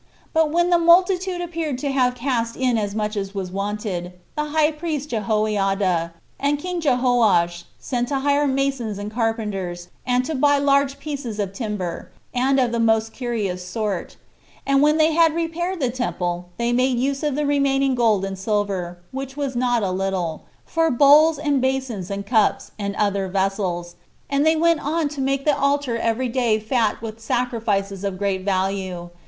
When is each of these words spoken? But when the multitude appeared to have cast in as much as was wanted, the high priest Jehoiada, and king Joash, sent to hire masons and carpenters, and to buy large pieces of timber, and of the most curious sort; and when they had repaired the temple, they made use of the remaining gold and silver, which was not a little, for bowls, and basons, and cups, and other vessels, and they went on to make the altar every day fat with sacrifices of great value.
But 0.33 0.49
when 0.49 0.71
the 0.71 0.79
multitude 0.79 1.41
appeared 1.41 1.77
to 1.77 1.91
have 1.91 2.15
cast 2.15 2.57
in 2.57 2.75
as 2.79 2.95
much 2.95 3.15
as 3.15 3.35
was 3.35 3.51
wanted, 3.51 4.13
the 4.35 4.45
high 4.45 4.71
priest 4.71 5.11
Jehoiada, 5.11 6.13
and 6.39 6.57
king 6.57 6.81
Joash, 6.83 7.65
sent 7.77 8.07
to 8.07 8.21
hire 8.21 8.47
masons 8.47 8.97
and 8.97 9.11
carpenters, 9.13 9.89
and 10.03 10.25
to 10.25 10.33
buy 10.33 10.57
large 10.57 10.97
pieces 10.97 11.37
of 11.37 11.53
timber, 11.53 12.09
and 12.33 12.59
of 12.59 12.71
the 12.71 12.79
most 12.79 13.13
curious 13.13 13.63
sort; 13.63 14.17
and 14.65 14.81
when 14.81 14.97
they 14.97 15.13
had 15.13 15.35
repaired 15.35 15.79
the 15.79 15.91
temple, 15.91 16.49
they 16.57 16.73
made 16.73 16.97
use 16.97 17.21
of 17.21 17.35
the 17.35 17.45
remaining 17.45 17.93
gold 17.93 18.25
and 18.25 18.39
silver, 18.39 18.97
which 19.11 19.37
was 19.37 19.55
not 19.55 19.83
a 19.83 19.91
little, 19.91 20.45
for 20.65 20.89
bowls, 20.89 21.37
and 21.37 21.61
basons, 21.61 22.09
and 22.09 22.25
cups, 22.25 22.71
and 22.79 22.95
other 22.95 23.27
vessels, 23.27 23.97
and 24.31 24.47
they 24.47 24.55
went 24.55 24.83
on 24.83 25.07
to 25.07 25.21
make 25.21 25.45
the 25.45 25.55
altar 25.55 25.95
every 25.95 26.27
day 26.27 26.57
fat 26.59 26.99
with 27.03 27.19
sacrifices 27.19 28.03
of 28.03 28.17
great 28.17 28.41
value. 28.43 29.11